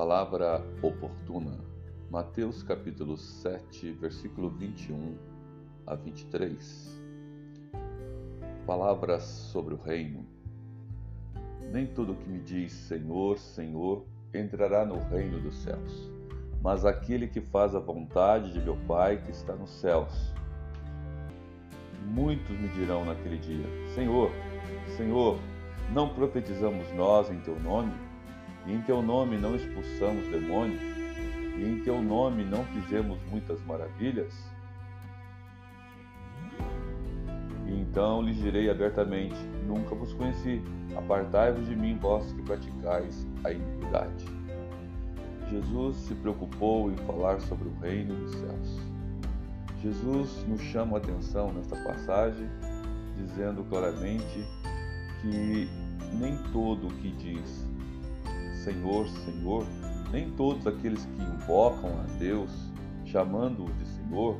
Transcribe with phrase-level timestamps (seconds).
[0.00, 1.58] Palavra oportuna.
[2.10, 5.14] Mateus capítulo 7, versículo 21
[5.86, 7.02] a 23.
[8.66, 10.26] Palavras sobre o reino.
[11.70, 16.10] Nem todo que me diz Senhor, Senhor entrará no reino dos céus,
[16.62, 20.32] mas aquele que faz a vontade de meu Pai que está nos céus.
[22.06, 24.30] Muitos me dirão naquele dia: Senhor,
[24.96, 25.38] Senhor,
[25.92, 28.08] não profetizamos nós em teu nome?
[28.66, 30.80] E em teu nome não expulsamos demônios?
[31.56, 34.32] E em teu nome não fizemos muitas maravilhas?
[37.66, 39.36] E então lhes direi abertamente:
[39.66, 40.62] Nunca vos conheci.
[40.96, 44.26] Apartai-vos de mim, vós que praticais a iniquidade.
[45.50, 48.80] Jesus se preocupou em falar sobre o reino dos céus.
[49.82, 52.46] Jesus nos chama a atenção nesta passagem,
[53.16, 54.44] dizendo claramente
[55.22, 55.68] que
[56.18, 57.69] nem todo o que diz
[58.64, 59.66] Senhor, Senhor,
[60.12, 62.50] nem todos aqueles que invocam a Deus,
[63.06, 64.38] chamando-o de Senhor,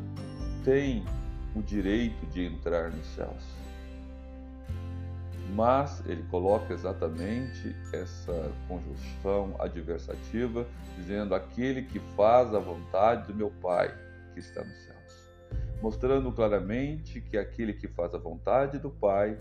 [0.63, 1.05] têm
[1.55, 3.61] o direito de entrar nos céus.
[5.55, 13.51] Mas ele coloca exatamente essa conjunção adversativa, dizendo: aquele que faz a vontade do meu
[13.51, 13.93] Pai
[14.35, 15.31] que está nos céus.
[15.83, 19.37] Mostrando claramente que aquele que faz a vontade do Pai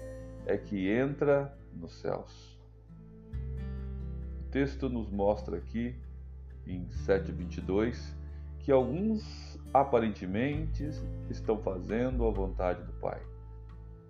[0.46, 2.59] é que entra nos céus.
[4.52, 5.96] Texto nos mostra aqui,
[6.66, 8.16] em 7,22,
[8.60, 10.90] que alguns aparentemente
[11.30, 13.22] estão fazendo a vontade do Pai.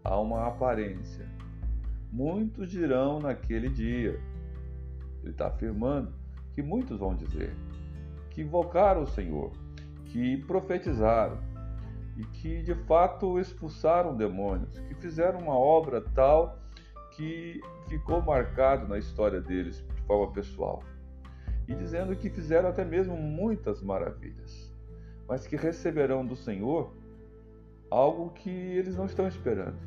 [0.04, 1.28] Há uma aparência.
[2.12, 4.20] Muitos dirão naquele dia,
[5.22, 6.14] ele está afirmando
[6.54, 7.56] que muitos vão dizer
[8.30, 9.52] que invocaram o Senhor,
[10.06, 11.38] que profetizaram
[12.17, 16.58] e que de fato expulsaram demônios, que fizeram uma obra tal
[17.12, 20.82] que ficou marcado na história deles de forma pessoal.
[21.68, 24.73] E dizendo que fizeram até mesmo muitas maravilhas,
[25.28, 26.92] mas que receberão do Senhor
[27.92, 29.78] algo que eles não estão esperando,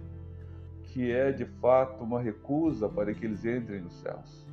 [0.84, 4.46] que é de fato uma recusa para que eles entrem nos céus.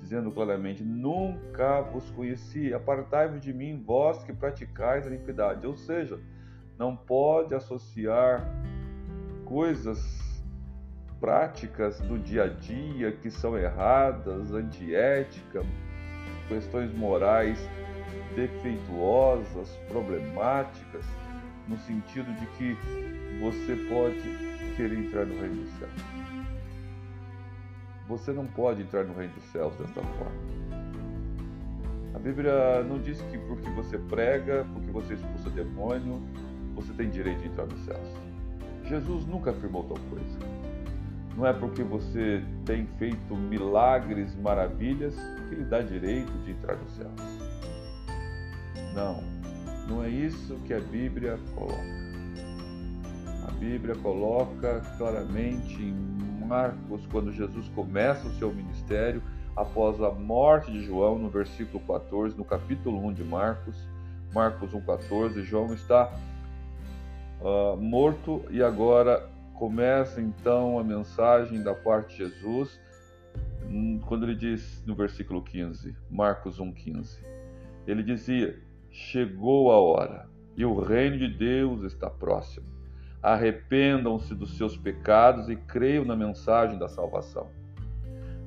[0.00, 5.66] Dizendo claramente: Nunca vos conheci, apartai-vos de mim, vós que praticais a iniquidade.
[5.66, 6.18] Ou seja,
[6.78, 8.42] não pode associar
[9.44, 10.21] coisas
[11.22, 15.64] práticas do dia a dia que são erradas, antiéticas,
[16.48, 17.56] questões morais
[18.34, 21.04] defeituosas, problemáticas,
[21.68, 22.76] no sentido de que
[23.40, 24.20] você pode
[24.76, 25.92] querer entrar no reino dos céus.
[28.08, 30.42] Você não pode entrar no reino dos céus desta forma.
[32.16, 36.20] A Bíblia não diz que porque você prega, porque você expulsa demônio,
[36.74, 38.08] você tem direito de entrar nos céus.
[38.86, 40.71] Jesus nunca afirmou tal coisa.
[41.36, 45.14] Não é porque você tem feito milagres, maravilhas,
[45.48, 47.10] que lhe dá direito de entrar no céu.
[48.94, 49.22] Não,
[49.88, 52.02] não é isso que a Bíblia coloca.
[53.48, 56.12] A Bíblia coloca claramente em
[56.46, 59.22] Marcos, quando Jesus começa o seu ministério,
[59.56, 63.74] após a morte de João, no versículo 14, no capítulo 1 de Marcos,
[64.34, 66.12] Marcos 1,14, João está
[67.40, 69.31] uh, morto e agora
[69.62, 72.80] começa então a mensagem da parte de Jesus,
[73.64, 77.22] hum, quando ele diz no versículo 15, Marcos 1,15,
[77.86, 78.58] ele dizia:
[78.90, 82.66] Chegou a hora e o reino de Deus está próximo.
[83.22, 87.48] Arrependam-se dos seus pecados e creiam na mensagem da salvação.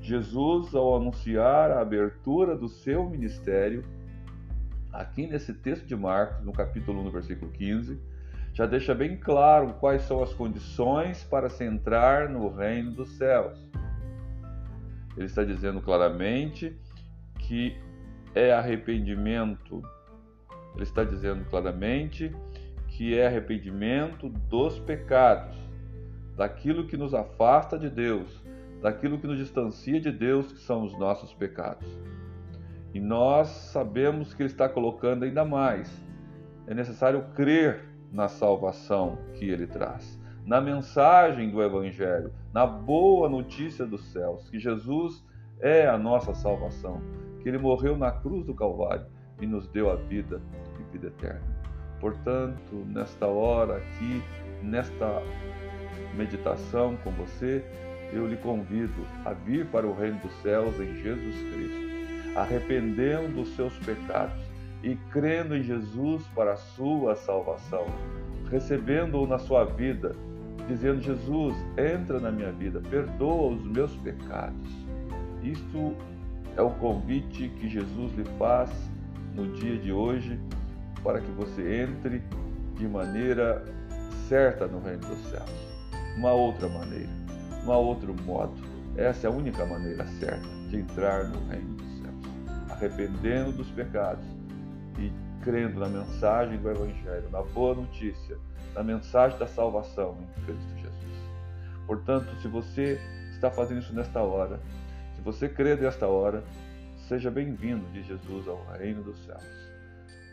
[0.02, 3.86] Jesus, ao anunciar a abertura do seu ministério,
[4.92, 7.98] aqui nesse texto de Marcos, no capítulo 1, no versículo 15,
[8.56, 13.60] já deixa bem claro quais são as condições para se entrar no reino dos céus.
[15.18, 16.74] Ele está dizendo claramente
[17.38, 17.78] que
[18.34, 19.84] é arrependimento.
[20.74, 22.34] Ele está dizendo claramente
[22.88, 25.58] que é arrependimento dos pecados,
[26.38, 28.42] daquilo que nos afasta de Deus,
[28.82, 31.90] daquilo que nos distancia de Deus, que são os nossos pecados.
[32.94, 35.92] E nós sabemos que ele está colocando ainda mais.
[36.68, 43.86] É necessário crer na salvação que ele traz, na mensagem do Evangelho, na boa notícia
[43.86, 45.26] dos céus, que Jesus
[45.60, 47.02] é a nossa salvação,
[47.42, 49.06] que ele morreu na cruz do Calvário
[49.42, 50.42] e nos deu a vida
[50.80, 51.56] e vida eterna.
[52.00, 54.22] Portanto, nesta hora aqui,
[54.62, 55.22] nesta
[56.16, 57.64] meditação com você,
[58.14, 63.56] eu lhe convido a vir para o reino dos céus em Jesus Cristo, arrependendo dos
[63.56, 64.45] seus pecados
[64.86, 67.88] e crendo em Jesus para a sua salvação,
[68.52, 70.12] recebendo-o na sua vida,
[70.68, 74.86] dizendo: Jesus, entra na minha vida, perdoa os meus pecados.
[75.42, 75.96] Isto
[76.58, 78.72] É o convite que Jesus lhe faz
[79.34, 80.40] no dia de hoje
[81.04, 82.24] para que você entre
[82.76, 83.62] de maneira
[84.30, 85.52] certa no reino dos céus.
[86.16, 87.10] Uma outra maneira,
[87.66, 88.54] um outro modo.
[88.96, 92.72] Essa é a única maneira certa de entrar no reino dos céus.
[92.72, 94.26] Arrependendo dos pecados
[94.98, 95.12] e
[95.44, 98.38] crendo na mensagem do Evangelho, na boa notícia,
[98.74, 100.96] na mensagem da salvação em Cristo Jesus.
[101.86, 103.00] Portanto, se você
[103.32, 104.60] está fazendo isso nesta hora,
[105.16, 106.44] se você crê nesta hora,
[107.08, 109.44] seja bem-vindo de Jesus ao reino dos céus.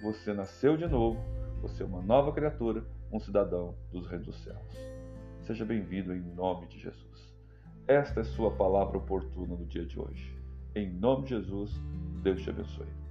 [0.03, 1.21] Você nasceu de novo,
[1.61, 2.83] você é uma nova criatura,
[3.13, 4.93] um cidadão dos reinos dos céus.
[5.43, 7.33] Seja bem-vindo em nome de Jesus.
[7.87, 10.35] Esta é sua palavra oportuna no dia de hoje.
[10.75, 11.71] Em nome de Jesus,
[12.23, 13.02] Deus te abençoe.